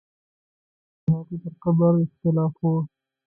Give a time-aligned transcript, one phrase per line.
[1.03, 2.75] د هغې پر قبر اختلاف وو.